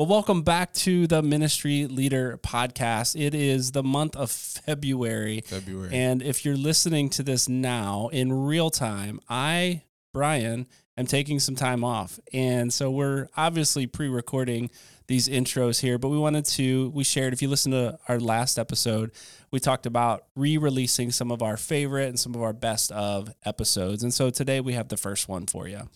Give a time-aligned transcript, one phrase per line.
[0.00, 3.20] Well, welcome back to the Ministry Leader Podcast.
[3.20, 5.42] It is the month of February.
[5.42, 5.90] February.
[5.92, 9.82] And if you're listening to this now in real time, I,
[10.14, 10.66] Brian,
[10.96, 12.18] am taking some time off.
[12.32, 14.70] And so we're obviously pre recording
[15.06, 18.58] these intros here, but we wanted to, we shared, if you listen to our last
[18.58, 19.10] episode,
[19.50, 23.34] we talked about re releasing some of our favorite and some of our best of
[23.44, 24.02] episodes.
[24.02, 25.90] And so today we have the first one for you.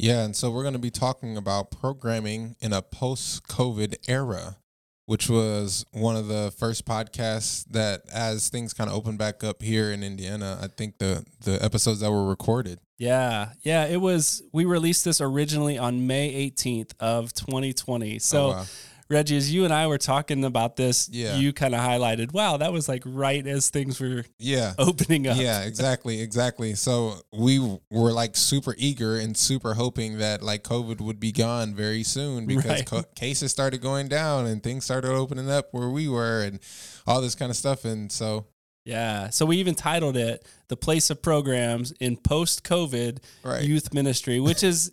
[0.00, 4.56] Yeah, and so we're going to be talking about programming in a post COVID era,
[5.04, 9.60] which was one of the first podcasts that, as things kind of opened back up
[9.60, 12.80] here in Indiana, I think the the episodes that were recorded.
[12.96, 14.42] Yeah, yeah, it was.
[14.52, 18.18] We released this originally on May 18th of 2020.
[18.20, 18.46] So.
[18.46, 18.64] Oh, wow.
[19.10, 21.36] Reggie, as you and I were talking about this, Yeah.
[21.36, 24.74] you kind of highlighted, wow, that was like right as things were Yeah.
[24.78, 25.36] opening up.
[25.36, 26.74] Yeah, exactly, exactly.
[26.76, 27.58] So we
[27.90, 32.46] were like super eager and super hoping that like COVID would be gone very soon
[32.46, 32.86] because Right.
[32.86, 36.60] co- cases started going down and things started opening up where we were and
[37.06, 37.84] all this kind of stuff.
[37.84, 38.46] And so,
[38.86, 39.28] Yeah.
[39.30, 43.62] So we even titled it The Place of Programs in Post COVID right.
[43.62, 44.92] Youth Ministry, which is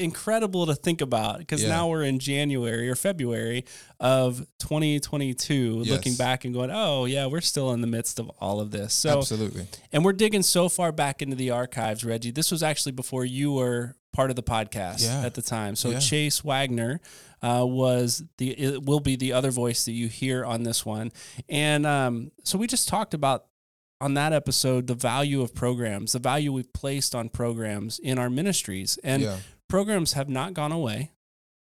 [0.00, 1.68] incredible to think about because Yeah.
[1.68, 3.64] now we're in January or February
[4.00, 5.88] of 2022, Yes.
[5.90, 8.94] looking back and going, oh, yeah, we're still in the midst of all of this.
[8.94, 9.66] So, Absolutely.
[9.92, 12.30] and we're digging so far back into the archives, Reggie.
[12.30, 15.22] This was actually before you were part of the podcast Yeah.
[15.24, 15.76] at the time.
[15.76, 16.00] So Yeah.
[16.00, 17.00] Chase Wagner
[17.42, 21.10] uh, was the it will be the other voice that you hear on this one,
[21.48, 23.46] and um, so we just talked about
[23.98, 28.28] on that episode the value of programs, the value we've placed on programs in our
[28.28, 29.38] ministries, and yeah.
[29.70, 31.12] Programs have not gone away.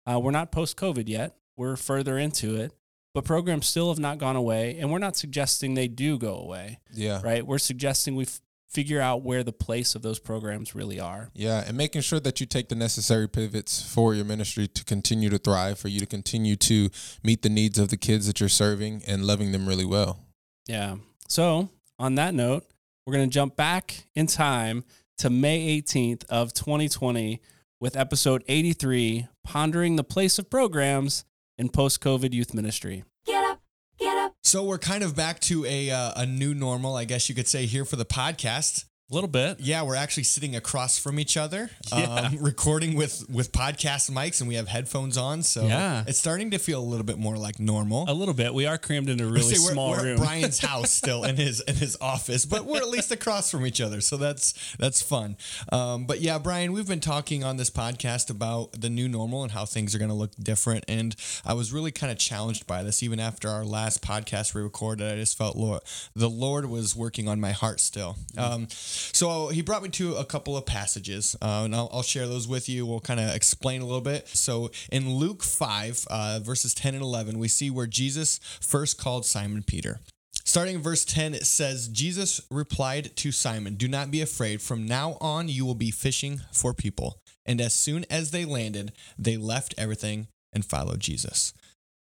[0.05, 1.35] Uh, we're not post COVID yet.
[1.55, 2.73] We're further into it,
[3.13, 6.79] but programs still have not gone away, and we're not suggesting they do go away
[6.93, 7.21] Yeah.
[7.23, 7.45] right?
[7.45, 11.29] We're suggesting we f- figure out where the place of those programs really are.
[11.35, 15.29] Yeah, and making sure that you take the necessary pivots for your ministry to continue
[15.29, 16.89] to thrive, for you to continue to
[17.21, 20.19] meet the needs of the kids that you're serving and loving them really well.
[20.67, 20.95] Yeah.
[21.27, 22.63] So, on that note,
[23.05, 24.85] we're going to jump back in time
[25.17, 27.41] to May 18th of 2020
[27.81, 31.25] with episode 83, Pondering the Place of Programs
[31.57, 33.03] in Post-COVID Youth Ministry.
[33.25, 33.59] Get up,
[33.97, 34.35] get up.
[34.43, 37.47] So we're kind of back to a uh, a new normal, I guess you could
[37.47, 38.85] say, here for the podcast.
[39.11, 39.59] A little bit.
[39.59, 42.03] Yeah, we're actually sitting across from each other, Yeah.
[42.31, 45.43] um, recording with with podcast mics, and we have headphones on.
[45.43, 46.05] So Yeah.
[46.07, 48.05] it's starting to feel a little bit more like normal.
[48.07, 48.53] A little bit.
[48.53, 50.17] We are crammed in a really we're, small we're room.
[50.17, 53.81] Brian's house still in his in his office, but we're at least across from each
[53.81, 55.35] other, so that's that's fun.
[55.73, 59.51] Um, but yeah, Brian, we've been talking on this podcast about the new normal and
[59.51, 62.81] how things are going to look different, and I was really kind of challenged by
[62.81, 63.03] this.
[63.03, 65.81] Even after our last podcast we recorded, I just felt Lord,
[66.15, 68.15] the Lord was working on my heart still.
[68.37, 68.69] Um,
[69.13, 72.47] so he brought me to a couple of passages, uh, and I'll, I'll share those
[72.47, 72.85] with you.
[72.85, 74.27] We'll kind of explain a little bit.
[74.27, 79.25] So in Luke 5, uh, verses 10 and 11, we see where Jesus first called
[79.25, 79.99] Simon Peter.
[80.43, 84.61] Starting in verse 10, it says, Jesus replied to Simon, Do not be afraid.
[84.61, 87.19] From now on, you will be fishing for people.
[87.45, 91.53] And as soon as they landed, they left everything and followed Jesus.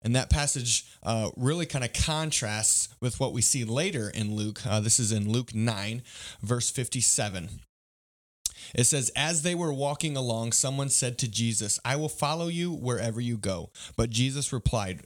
[0.07, 4.66] And that passage uh, really kind of contrasts with what we see later in Luke.
[4.66, 6.01] Uh, this is in Luke 9,
[6.41, 7.50] verse 57.
[8.73, 12.72] It says, As they were walking along, someone said to Jesus, I will follow you
[12.72, 13.69] wherever you go.
[13.97, 15.01] But Jesus replied,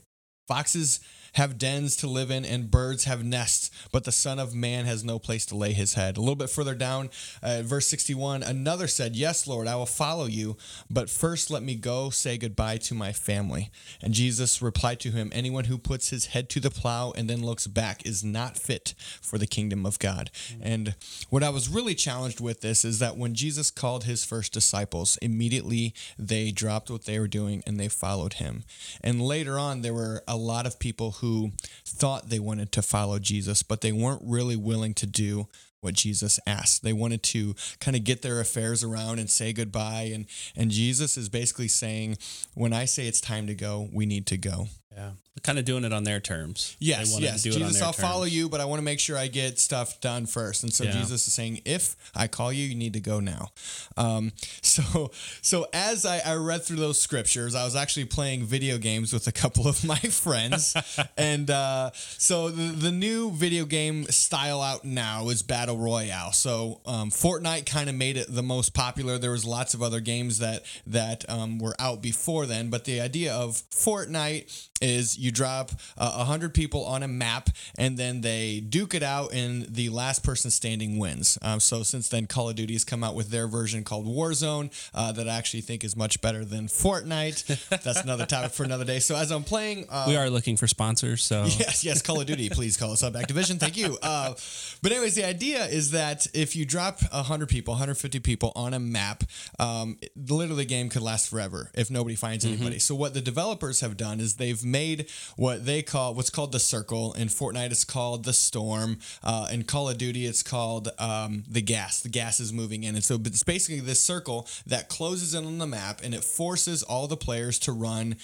[0.46, 1.00] Foxes
[1.34, 5.04] have dens to live in, and birds have nests, but the Son of Man has
[5.04, 6.16] no place to lay his head.
[6.16, 7.10] A little bit further down,
[7.42, 10.56] uh, verse 61, another said, Yes, Lord, I will follow you,
[10.90, 13.70] but first let me go say goodbye to my family.
[14.02, 17.44] And Jesus replied to him, Anyone who puts his head to the plow and then
[17.44, 20.30] looks back is not fit for the kingdom of God.
[20.60, 20.94] And
[21.30, 25.18] what I was really challenged with this is that when Jesus called his first disciples,
[25.22, 28.64] immediately they dropped what they were doing and they followed him.
[29.00, 31.52] And later on, there were a lot of people who
[31.86, 35.46] thought they wanted to follow Jesus, but they weren't really willing to do
[35.80, 36.82] what Jesus asked.
[36.82, 40.10] They wanted to kind of get their affairs around and say goodbye.
[40.12, 42.18] And, and Jesus is basically saying,
[42.54, 44.66] when I say it's time to go, we need to go.
[44.96, 45.10] Yeah.
[45.42, 46.76] Kind of doing it on their terms.
[46.78, 47.42] They Yes, yes.
[47.42, 49.58] do it on Jesus, I'll follow you, but I want to make sure I get
[49.58, 50.62] stuff done first.
[50.62, 50.92] And so Yeah.
[50.92, 53.50] Jesus is saying, if I call you, you need to go now.
[53.96, 55.10] Um, so,
[55.40, 59.26] so as I, I read through those scriptures, I was actually playing video games with
[59.26, 60.76] a couple of my friends,
[61.16, 66.32] and uh, so the, the new video game style out now is battle royale.
[66.32, 69.16] So um, Fortnite kind of made it the most popular.
[69.18, 73.00] There was lots of other games that that um, were out before then, but the
[73.00, 78.20] idea of Fortnite is you drop a uh, hundred people on a map, and then
[78.20, 81.38] they duke it out, and the last person standing wins.
[81.40, 84.70] Um, so since then, Call of Duty has come out with their version called Warzone
[84.94, 87.68] uh, that I actually think is much better than Fortnite.
[87.82, 88.98] That's another topic for another day.
[88.98, 91.22] So as I'm playing, uh, we are looking for sponsors.
[91.22, 93.58] So yes, yes, Call of Duty, please call us up, Activision.
[93.58, 93.98] Thank you.
[94.02, 94.34] Uh,
[94.82, 98.80] but anyways, the idea is that if you drop 100 people, 150 people on a
[98.80, 99.24] map,
[99.58, 102.54] um, literally the game could last forever if nobody finds mm-hmm.
[102.54, 102.78] anybody.
[102.78, 106.58] So what the developers have done is they've made what they call what's called the
[106.58, 107.12] circle.
[107.12, 108.98] In Fortnite, it's called the storm.
[109.22, 112.00] Uh, in Call of Duty, it's called um, the gas.
[112.00, 115.58] The gas is moving in, and so it's basically this circle that closes in on
[115.58, 118.16] the map, and it forces all the players to run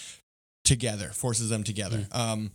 [0.65, 2.07] together, forces them together.
[2.11, 2.17] Mm.
[2.19, 2.51] Um,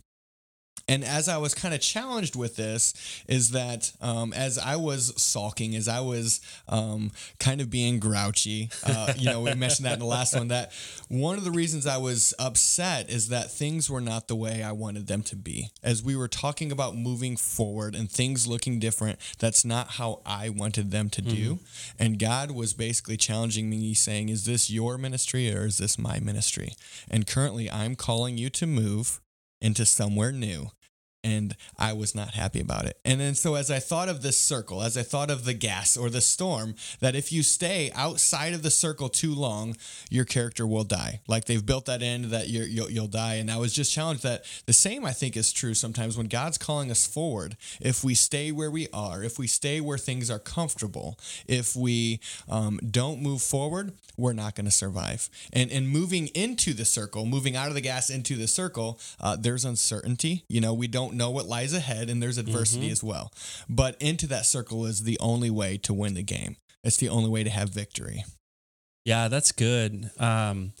[0.86, 5.14] and as I was kind of challenged with this, is that um, as I was
[5.20, 9.94] sulking, as I was um, kind of being grouchy, uh, you know, we mentioned that
[9.94, 10.72] in the last one, that
[11.08, 14.72] one of the reasons I was upset is that things were not the way I
[14.72, 15.70] wanted them to be.
[15.82, 20.50] As we were talking about moving forward and things looking different, that's not how I
[20.50, 21.54] wanted them to do.
[21.54, 22.02] Mm-hmm.
[22.02, 26.20] And God was basically challenging me, saying, Is this your ministry or is this my
[26.20, 26.72] ministry?
[27.10, 29.20] And currently, I'm calling you to move
[29.64, 30.66] into somewhere new
[31.24, 32.98] and I was not happy about it.
[33.04, 35.96] And then so as I thought of this circle, as I thought of the gas
[35.96, 39.76] or the storm, that if you stay outside of the circle too long,
[40.10, 41.20] your character will die.
[41.26, 43.34] Like they've built that in that you will you'll die.
[43.34, 46.58] And I was just challenged that the same I think is true sometimes when God's
[46.58, 47.56] calling us forward.
[47.80, 52.20] If we stay where we are, if we stay where things are comfortable, if we
[52.48, 55.30] um, don't move forward, we're not going to survive.
[55.52, 59.36] And and moving into the circle, moving out of the gas into the circle, uh,
[59.36, 60.44] there's uncertainty.
[60.48, 62.92] You know, we don't know what lies ahead and there's adversity mm-hmm.
[62.92, 63.32] as well.
[63.68, 66.56] But into that circle is the only way to win the game.
[66.82, 68.24] It's the only way to have victory.
[69.04, 70.10] Yeah, that's good.
[70.18, 70.72] Um,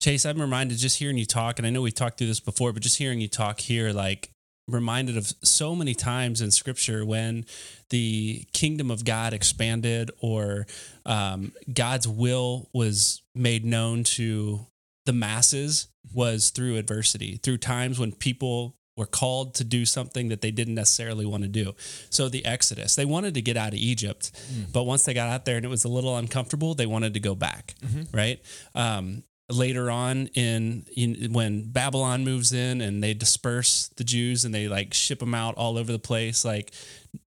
[0.00, 2.72] Chase, I'm reminded just hearing you talk, and I know we've talked through this before,
[2.72, 4.30] but just hearing you talk here, like
[4.68, 7.44] reminded of so many times in scripture when
[7.90, 10.66] the kingdom of God expanded or
[11.06, 14.66] um, God's will was made known to
[15.06, 20.40] the masses was through adversity, through times when people were called to do something that
[20.40, 21.74] they didn't necessarily want to do.
[22.10, 24.72] So the Exodus, they wanted to get out of Egypt, mm.
[24.72, 27.20] but once they got out there and it was a little uncomfortable, they wanted to
[27.20, 28.16] go back, mm-hmm.
[28.16, 28.40] right?
[28.74, 34.54] Um, later on in, in, when Babylon moves in and they disperse the Jews and
[34.54, 36.72] they like ship them out all over the place, like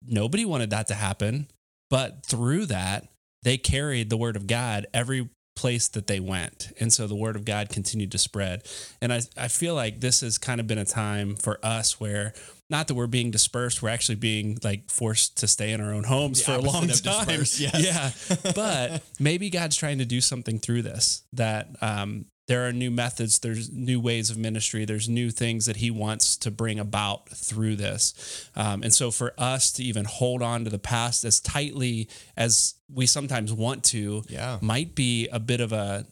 [0.06, 1.46] nobody wanted that to happen,
[1.88, 3.08] but through that
[3.42, 6.72] they carried the word of God every place that they went.
[6.81, 8.62] And so the word of God continued to spread.
[9.00, 12.32] And I, I feel like this has kind of been a time for us where
[12.70, 16.04] not that we're being dispersed, we're actually being like forced to stay in our own
[16.04, 17.26] homes the for a long time.
[17.58, 17.60] Yes.
[17.60, 18.10] Yeah.
[18.54, 23.38] but maybe God's trying to do something through this that um, there are new methods,
[23.38, 27.76] there's new ways of ministry, there's new things that he wants to bring about through
[27.76, 28.48] this.
[28.56, 32.74] Um, and so for us to even hold on to the past as tightly as
[32.92, 34.58] we sometimes want to, yeah.
[34.60, 36.06] might be a bit of a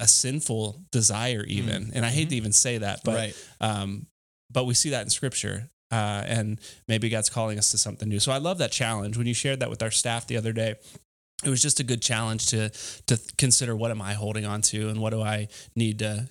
[0.00, 1.86] a sinful desire even.
[1.86, 1.92] Mm.
[1.94, 2.30] And I hate mm-hmm.
[2.30, 3.46] to even say that, but right.
[3.60, 4.06] um,
[4.50, 5.70] but we see that in scripture.
[5.90, 8.20] Uh, and maybe God's calling us to something new.
[8.20, 9.16] So I love that challenge.
[9.16, 10.74] When you shared that with our staff the other day,
[11.44, 12.70] it was just a good challenge to
[13.06, 16.28] to consider what am I holding on to and what do I need to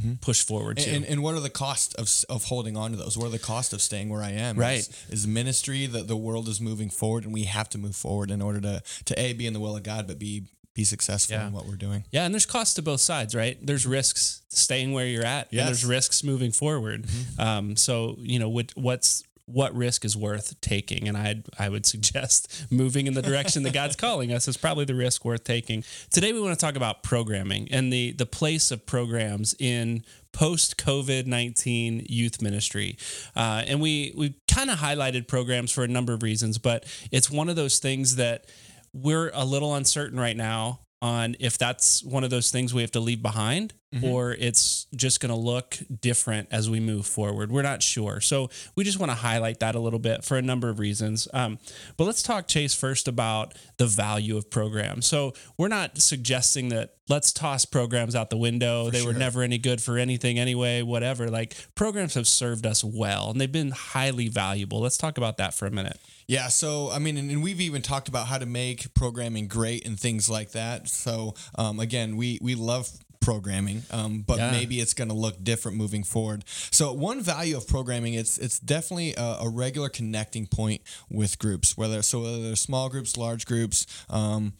[0.00, 0.14] mm-hmm.
[0.14, 0.90] push forward to.
[0.90, 3.16] And, and, what are the costs of, of holding on to those?
[3.16, 4.56] What are the cost of staying where I am?
[4.56, 4.78] Right.
[4.78, 8.30] Is, is ministry that the world is moving forward and we have to move forward
[8.30, 10.44] in order to, to A, be in the will of God, but be
[10.74, 11.48] be successful yeah.
[11.48, 12.04] in what we're doing.
[12.12, 13.58] Yeah, and there's costs to both sides, right?
[13.60, 15.60] There's risks staying where you're at, yes.
[15.60, 17.02] and there's risks moving forward.
[17.02, 17.40] Mm-hmm.
[17.40, 21.08] Um, so you know, what, what's what risk is worth taking?
[21.08, 24.84] And I I would suggest moving in the direction that God's calling us is probably
[24.84, 25.84] the risk worth taking.
[26.10, 30.76] Today we want to talk about programming and the the place of programs in post
[30.76, 32.96] COVID 19 youth ministry.
[33.34, 37.30] Uh, and we, we kind of highlighted programs for a number of reasons, but it's
[37.30, 38.46] one of those things that
[38.92, 42.90] we're a little uncertain right now on if that's one of those things we have
[42.92, 44.04] to leave behind mm-hmm.
[44.04, 47.50] or it's just going to look different as we move forward.
[47.50, 48.20] We're not sure.
[48.20, 51.28] So we just want to highlight that a little bit for a number of reasons.
[51.32, 51.58] Um,
[51.96, 55.06] but let's talk, Chase, first about the value of programs.
[55.06, 58.86] So we're not suggesting that let's toss programs out the window.
[58.86, 59.12] For they sure.
[59.12, 61.28] were never any good for anything anyway, whatever.
[61.28, 64.80] Like programs have served us well and they've been highly valuable.
[64.80, 65.98] Let's talk about that for a minute.
[66.28, 69.86] Yeah, so I mean, and, and, we've even talked about how to make programming great
[69.86, 70.86] and things like that.
[70.86, 74.50] So um, again, we we love programming, um, but yeah.
[74.50, 76.44] maybe it's going to look different moving forward.
[76.46, 81.78] So one value of programming, it's it's definitely a, a regular connecting point with groups,
[81.78, 83.86] whether so whether they're small groups, large groups.
[84.10, 84.52] Um,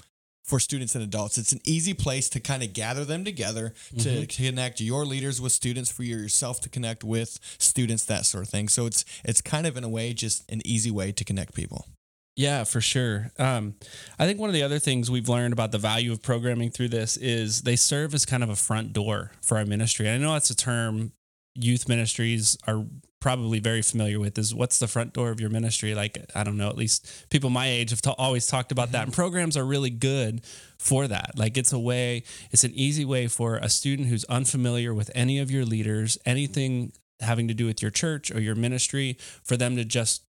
[0.49, 1.37] for students and adults.
[1.37, 5.53] It's an easy place to kind of gather them together to connect your leaders with
[5.53, 8.69] students, for yourself to connect with students, that sort of thing.
[8.69, 11.87] So it's it's kind of in a way just an easy way to connect people.
[12.35, 13.33] Yeah, for sure.
[13.39, 13.75] Um,
[14.19, 16.91] I think one of the other things we've learned about the value of programming through
[16.91, 20.07] this is they serve as kind of a front door for our ministry.
[20.07, 21.13] And I know that's a term
[21.57, 22.87] youth ministries are
[23.21, 25.95] probably very familiar with is what's the front door of your ministry?
[25.95, 29.03] Like i don't know at least people my age have ta- always talked about that.
[29.03, 29.21] And mm-hmm.
[29.21, 30.43] programs are really good
[30.79, 31.33] for that.
[31.37, 35.39] Like it's a way it's an easy way for a student who's unfamiliar with any
[35.39, 39.75] of your leaders anything having to do with your church or your ministry for them
[39.77, 40.23] to just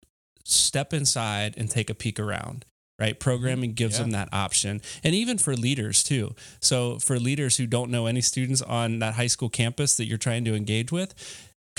[0.43, 2.65] step inside and take a peek around
[3.00, 3.13] right?
[3.13, 3.29] Mm-hmm.
[3.29, 4.03] Programming gives Yeah.
[4.03, 4.81] them that option.
[5.03, 6.36] And even for leaders too.
[6.60, 10.17] So for leaders who don't know any students on that high school campus that you're
[10.17, 11.15] trying to engage with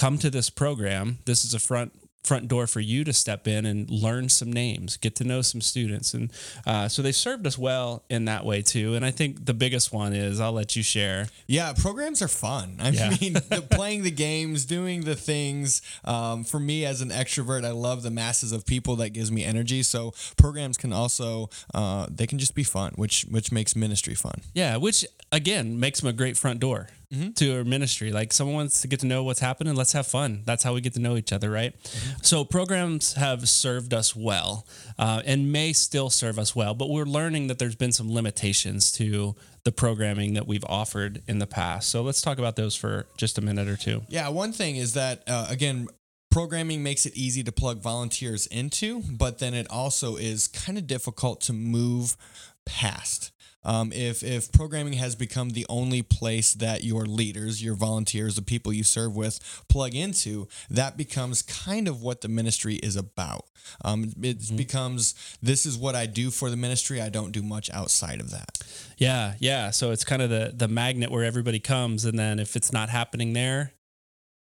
[0.00, 1.92] come to this program this is a front
[2.23, 5.61] front door for you to step in and learn some names get to know some
[5.62, 6.30] students and
[6.66, 9.90] uh, so they served us well in that way too and i think the biggest
[9.90, 12.76] one is i'll let you share Yeah, programs are fun.
[12.78, 13.11] I Yeah.
[13.21, 15.80] mean, the, playing the games, doing the things.
[16.04, 18.95] Um, for me, as an extrovert, I love the masses of people.
[18.97, 19.83] That gives me energy.
[19.83, 24.38] So programs can also uh, they can just be fun, which which makes ministry fun.
[24.54, 26.88] Yeah, which again makes them a great front door
[27.35, 28.12] to our ministry.
[28.12, 30.43] Like someone wants to get to know what's happening, let's have fun.
[30.45, 31.75] That's how we get to know each other, right?
[32.23, 34.64] So programs have served us well
[34.99, 38.93] uh, and may still serve us well, but we're learning that there's been some limitations
[38.93, 41.88] to the programming that we've offered in the past.
[41.88, 44.02] So let's talk about those for just a minute or two.
[44.09, 45.88] Yeah, one thing is that uh, again.
[46.33, 50.87] Programming makes it easy to plug volunteers into, but then it also is kind of
[50.87, 52.17] difficult to move
[52.64, 53.33] past.
[53.64, 58.43] Um, if if programming has become the only place that your leaders, your volunteers, the
[58.43, 63.45] people you serve with plug into, that becomes kind of what the ministry is about.
[63.85, 67.00] Um, it becomes this is what I do for the ministry.
[67.00, 68.59] I don't do much outside of that.
[68.97, 69.71] Yeah, yeah.
[69.71, 72.88] So it's kind of the the magnet where everybody comes, and then if it's not
[72.88, 73.73] happening there,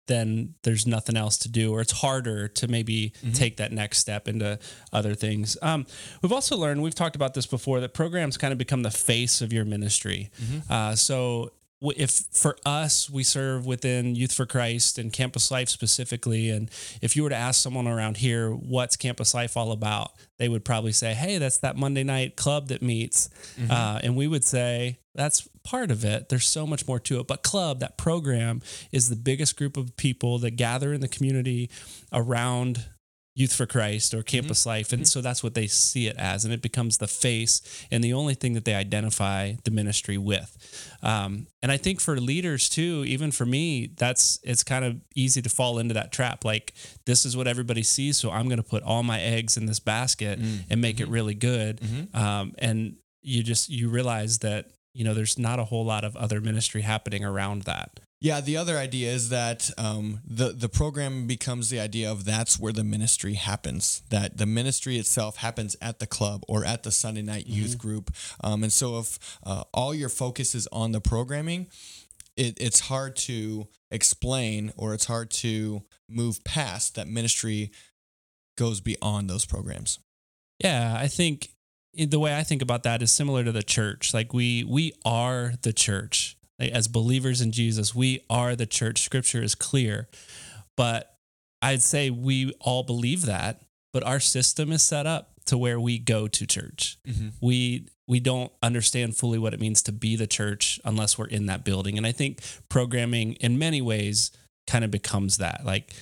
[0.09, 4.27] then there's nothing else to do, or it's harder to maybe take that next step
[4.27, 4.59] into
[4.91, 5.55] other things.
[5.61, 5.85] Um,
[6.21, 9.41] we've also learned, we've talked about this before, that programs kind of become the face
[9.41, 10.29] of your ministry.
[10.69, 11.51] Uh, so
[11.81, 16.69] if for us, we serve within Youth for Christ and Campus Life specifically, and
[17.01, 20.11] if you were to ask someone around here, what's Campus Life all about?
[20.37, 23.29] They would probably say, hey, that's that Monday night club that meets.
[23.69, 26.29] Uh, and we would say, that's part of it.
[26.29, 27.27] There's so much more to it.
[27.27, 31.69] But club, that program, is the biggest group of people that gather in the community
[32.13, 32.85] around
[33.39, 34.25] Youth for Christ or mm-hmm.
[34.25, 34.91] Campus Life.
[34.91, 35.07] And mm-hmm.
[35.07, 36.43] so that's what they see it as.
[36.43, 40.57] And it becomes the face and the only thing that they identify the ministry with.
[41.01, 45.41] Um, and I think for leaders too, even for me, that's it's kind of easy
[45.41, 46.43] to fall into that trap.
[46.43, 46.73] Like,
[47.05, 48.17] this is what everybody sees.
[48.17, 50.59] So I'm going to put all my eggs in this basket mm.
[50.69, 51.13] and make it mm-hmm.
[51.13, 51.79] really good.
[52.13, 56.17] Um, and you just, you realize that, you know, there's not a whole lot of
[56.17, 58.01] other ministry happening around that.
[58.21, 62.59] Yeah, the other idea is that um, the the program becomes the idea of that's
[62.59, 64.01] where the ministry happens.
[64.09, 68.11] That the ministry itself happens at the club or at the Sunday night youth group.
[68.43, 71.67] Um, and so, if uh, all your focus is on the programming,
[72.35, 77.71] it, it's hard to explain or it's hard to move past that ministry
[78.57, 79.99] goes beyond those programs.
[80.61, 81.51] Yeah, I think
[81.93, 84.13] the way I think about that is similar to the church.
[84.13, 86.35] Like we we are the church.
[86.59, 89.01] Like as believers in Jesus, we are the church.
[89.01, 90.07] Scripture is clear.
[90.75, 91.15] But
[91.61, 93.61] I'd say we all believe that,
[93.93, 96.97] but our system is set up to where we go to church.
[97.07, 97.29] Mm-hmm.
[97.41, 101.45] We we don't understand fully what it means to be the church unless we're in
[101.45, 101.97] that building.
[101.97, 104.31] And I think programming in many ways
[104.67, 105.61] kind of becomes that.
[105.65, 105.93] Like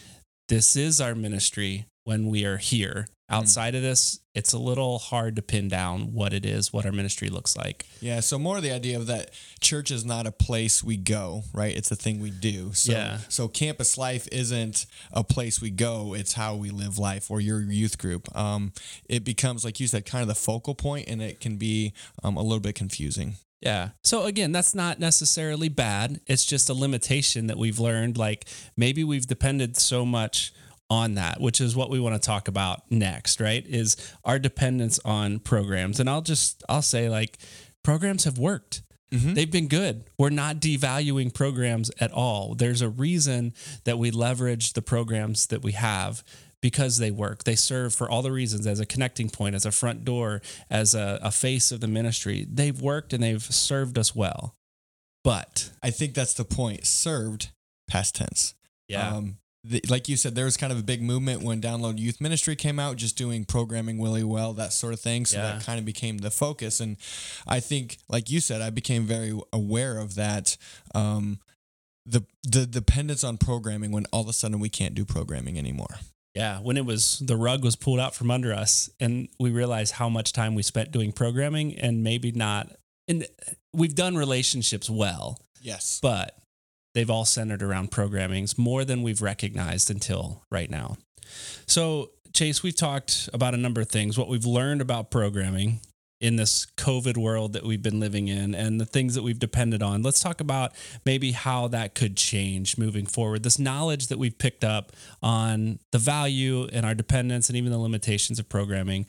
[0.48, 3.10] this is our ministry when we are here.
[3.30, 6.94] Outside of this, it's a little hard to pin down what it is, what our
[6.94, 7.86] ministry looks like.
[8.00, 11.76] Yeah, so more the idea of that church is not a place we go, right?
[11.76, 12.72] It's a thing we do.
[12.72, 13.18] So Yeah.
[13.28, 17.60] so campus life isn't a place we go, it's how we live life or your
[17.60, 18.34] youth group.
[18.34, 18.72] Um,
[19.10, 21.92] it becomes like you said kind of the focal point and it can be
[22.24, 23.36] um, a little bit confusing.
[23.60, 23.90] Yeah.
[24.06, 26.22] So again, that's not necessarily bad.
[26.28, 28.18] It's just a limitation that we've learned.
[28.18, 28.46] Like
[28.78, 30.54] maybe we've depended so much
[30.90, 33.66] on that, which is what we want to talk about next, right?
[33.68, 36.00] Is our dependence on programs.
[36.00, 37.38] And I'll just, I'll say like
[37.84, 38.84] programs have worked.
[39.10, 40.04] They've been good.
[40.18, 42.56] We're not devaluing programs at all.
[42.56, 43.54] There's a reason
[43.86, 46.24] that we leverage the programs that we have
[46.62, 47.46] because they work.
[47.46, 50.94] They serve for all the reasons as a connecting point, as a front door, as
[50.94, 52.46] a, a face of the ministry.
[52.52, 54.56] They've worked and they've served us well.
[55.24, 56.86] But I think that's the point.
[56.86, 57.52] Served
[57.88, 58.56] past tense.
[58.90, 61.98] yeah, Um, the, like you said, there was kind of a big movement when Download
[61.98, 65.26] Youth Ministry came out, just doing programming really well, that sort of thing.
[65.26, 65.54] So Yeah.
[65.54, 66.80] that kind of became the focus.
[66.80, 66.96] And
[67.48, 70.58] I think, like you said, I became very aware of that.
[70.96, 71.40] Um,
[72.06, 76.00] the the dependence on programming when all of a sudden we can't do programming anymore.
[76.34, 79.94] Yeah, when it was the rug was pulled out from under us, and we realized
[79.96, 82.72] how much time we spent doing programming, and maybe not.
[83.10, 83.28] And
[83.74, 86.00] we've done relationships well, Yes.
[86.02, 86.38] but
[86.98, 90.98] they've all centered around programmings more than we've recognized until right now.
[91.68, 95.80] So, Chase, we've talked about a number of things, what we've learned about programming
[96.20, 99.84] in this COVID world that we've been living in and the things that we've depended
[99.84, 100.02] on.
[100.02, 100.72] Let's talk about
[101.06, 103.44] maybe how that could change moving forward.
[103.44, 107.78] This knowledge that we've picked up on the value and our dependence and even the
[107.78, 109.06] limitations of programming.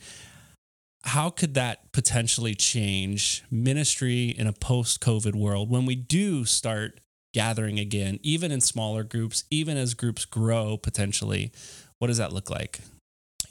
[1.05, 6.99] How could that potentially change ministry in a post COVID world when we do start
[7.33, 11.51] gathering again, even in smaller groups, even as groups grow potentially?
[11.99, 12.79] What does that look like?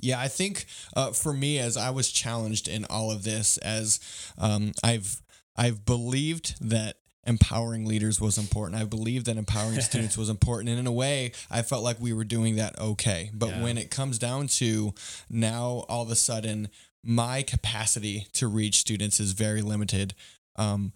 [0.01, 0.67] Yeah, I think
[0.97, 4.01] uh, for me, as I was challenged in all of this, as
[4.39, 5.21] um, I've
[5.57, 8.81] I've believed that empowering leaders was important.
[8.81, 12.13] I believed that empowering students was important, and in a way, I felt like we
[12.13, 13.31] were doing that okay.
[13.35, 13.63] But Yeah.
[13.63, 14.95] when it comes down to
[15.29, 16.69] now, all of a sudden,
[17.05, 20.15] my capacity to reach students is very limited.
[20.57, 20.93] Um,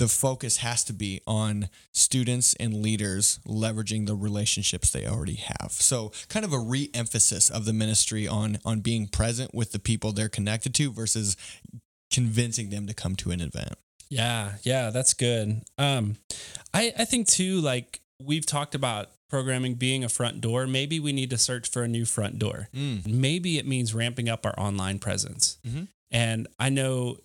[0.00, 5.72] the focus has to be on students and leaders leveraging the relationships they already have.
[5.72, 10.12] So, kind of a re-emphasis of the ministry on on being present with the people
[10.12, 11.36] they're connected to versus
[12.10, 13.74] convincing them to come to an event.
[14.08, 15.60] Yeah, yeah, that's good.
[15.76, 16.16] Um,
[16.72, 20.66] I I think too, like we've talked about programming being a front door.
[20.66, 22.70] Maybe we need to search for a new front door.
[22.72, 25.58] Maybe it means ramping up our online presence.
[25.68, 25.88] Mhm.
[26.10, 27.18] And I know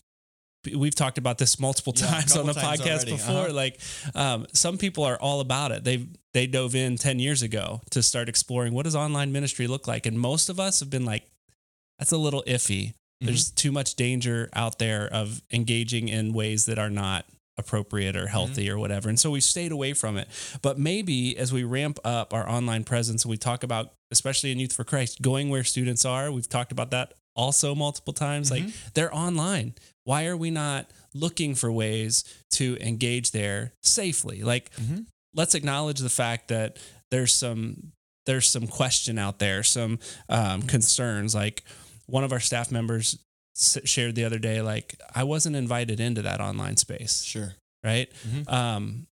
[0.73, 3.11] we've talked about this multiple Yeah, times on the podcast already.
[3.11, 3.35] before.
[3.35, 3.53] Uh-huh.
[3.53, 3.79] Like
[4.15, 5.83] um, some people are all about it.
[5.83, 9.87] They they dove in ten years ago to start exploring what does online ministry look
[9.87, 11.23] like, and most of us have been like,
[11.99, 12.87] that's a little iffy.
[12.89, 13.27] Mm-hmm.
[13.27, 17.25] There's too much danger out there of engaging in ways that are not
[17.57, 19.07] appropriate or healthy or whatever.
[19.07, 20.27] And so we stayed away from it.
[20.61, 24.59] But maybe as we ramp up our online presence and we talk about, especially in
[24.59, 28.51] Youth for Christ, going where students are, we've talked about that also multiple times.
[28.51, 29.75] Like they're online.
[30.05, 34.41] Why are we not looking for ways to engage there safely?
[34.43, 35.05] Like Mhm.
[35.33, 36.77] let's acknowledge the fact that
[37.11, 37.91] there's some
[38.25, 41.35] there's some question out there, some um, concerns.
[41.35, 41.63] Like
[42.07, 43.19] one of our staff members
[43.55, 47.53] shared the other day, like I wasn't invited into that online space, Sure.
[47.83, 48.11] right?
[48.27, 48.51] Mhm.
[48.51, 49.07] Um,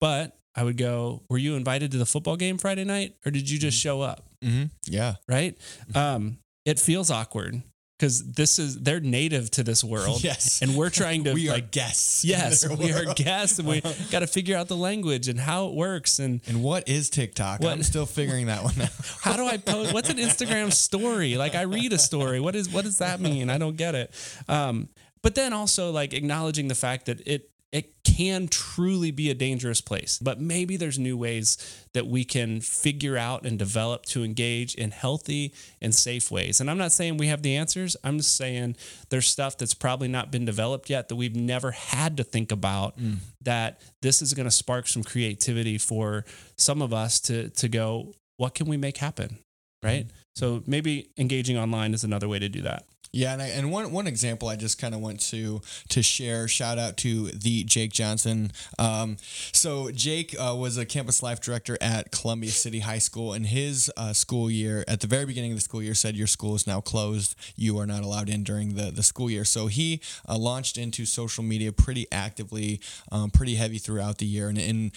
[0.00, 3.50] but I would go, were you invited to the football game Friday night, or did
[3.50, 4.30] you just show up?
[4.44, 4.66] Mm-hmm.
[4.86, 5.16] Yeah.
[5.28, 5.58] Right?
[5.94, 7.62] Um, it feels awkward
[7.98, 10.60] because this is they're native to this world, Yes.
[10.62, 11.70] and we're trying to we are like.
[11.70, 12.24] guests.
[12.24, 13.80] Yes, we are guests, and we
[14.10, 17.60] got to figure out the language and how it works, and And what is TikTok?
[17.60, 18.90] What- I'm still figuring that one out.
[19.22, 19.94] how do I post?
[19.94, 21.36] What's an Instagram story?
[21.36, 22.40] Like I read a story.
[22.40, 23.48] What is what does that mean?
[23.50, 24.12] I don't get it.
[24.48, 24.88] Um,
[25.22, 29.82] but then also like acknowledging the fact that it it can truly be a dangerous
[29.82, 30.18] place.
[30.18, 31.58] But maybe there's new ways
[31.92, 36.58] that we can figure out and develop to engage in healthy and safe ways.
[36.58, 37.94] And I'm not saying we have the answers.
[38.02, 38.76] I'm just saying
[39.10, 42.98] there's stuff that's probably not been developed yet that we've never had to think about
[42.98, 43.16] mm.
[43.42, 46.24] that this is going to spark some creativity for
[46.56, 49.38] some of us to to go what can we make happen
[49.82, 50.10] right mm.
[50.34, 53.92] so maybe engaging online is another way to do that Yeah, and I, and one
[53.92, 56.48] one example I just kind of want to to share.
[56.48, 58.52] Shout out to the Jake Johnson.
[58.78, 59.16] Um,
[59.52, 63.90] so Jake uh, was a campus life director at Columbia City High School, and his
[63.96, 66.66] uh, school year at the very beginning of the school year said your school is
[66.66, 67.34] now closed.
[67.56, 69.44] You are not allowed in during the the school year.
[69.44, 74.48] So he uh, launched into social media pretty actively, um, pretty heavy throughout the year,
[74.48, 74.92] and and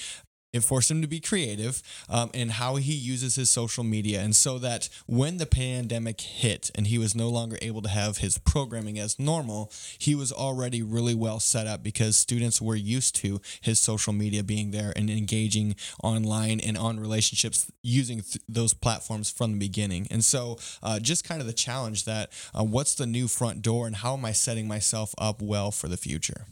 [0.52, 4.22] it forced him to be creative um, in how he uses his social media.
[4.22, 8.18] And so that when the pandemic hit and he was no longer able to have
[8.18, 13.16] his programming as normal, he was already really well set up because students were used
[13.18, 18.74] to his social media being there and engaging online and on relationships using th- those
[18.74, 20.08] platforms from the beginning.
[20.10, 23.86] And so, uh, just kind of the challenge that uh, what's the new front door
[23.86, 26.46] and how am I setting myself up well for the future?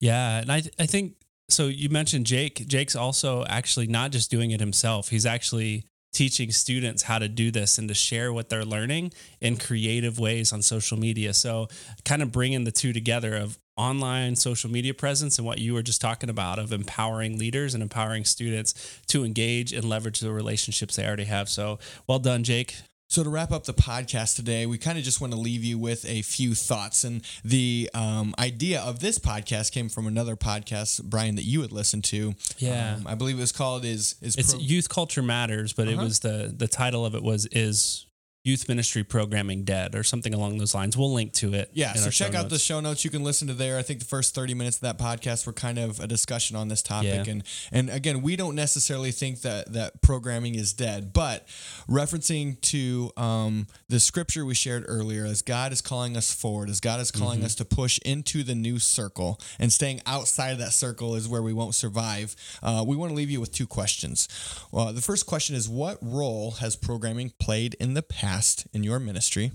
[0.00, 1.14] yeah and i i think
[1.48, 2.66] so you mentioned jake.
[2.66, 5.08] Jake's also actually not just doing it himself.
[5.08, 9.56] He's actually teaching students how to do this and to share what they're learning in
[9.56, 11.34] creative ways on social media.
[11.34, 11.68] So
[12.04, 15.82] kind of bringing the two together of online social media presence and what you were
[15.82, 20.96] just talking about of empowering leaders and empowering students to engage and leverage the relationships
[20.96, 21.48] they already have.
[21.48, 22.74] So well done jake
[23.10, 25.78] So, to wrap up the podcast today, we kind of just want to leave you
[25.78, 27.04] with a few thoughts.
[27.04, 31.72] And the um, idea of this podcast came from another podcast, Brian, that you had
[31.72, 32.34] listened to.
[32.58, 32.96] Yeah.
[32.96, 35.94] Um, I believe it was called "Is Is It's Pro- Youth Culture Matters, but it
[35.94, 36.04] Uh-huh.
[36.04, 38.04] was the the title of it was is
[38.44, 40.96] Youth Ministry Programming Dead or something along those lines.
[40.96, 41.70] We'll link to it.
[41.74, 43.04] Yeah, so check out the show notes.
[43.04, 43.76] You can listen to there.
[43.76, 46.68] I think the first 30 minutes of that podcast were kind of a discussion on
[46.68, 47.26] this topic.
[47.26, 47.32] Yeah.
[47.32, 51.46] And and again, we don't necessarily think that that programming is dead, but
[51.88, 56.80] referencing to um, the scripture we shared earlier, as God is calling us forward, as
[56.80, 57.44] God is calling Mm-hmm.
[57.46, 61.42] us to push into the new circle, and staying outside of that circle is where
[61.42, 62.34] we won't survive.
[62.62, 64.28] Uh, we want to leave you with two questions.
[64.72, 68.27] Well, the first question is, what role has programming played in the past
[68.72, 69.52] in your ministry?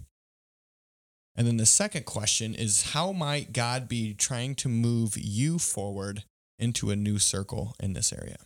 [1.36, 6.24] And then the second question is how might God be trying to move you forward
[6.60, 8.38] into a new circle in this area?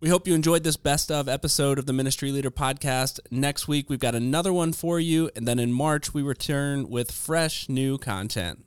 [0.00, 3.20] We hope you enjoyed this best of episode of the Ministry Leader Podcast.
[3.30, 5.30] Next week, we've got another one for you.
[5.36, 8.64] And then in March, we return with fresh new content.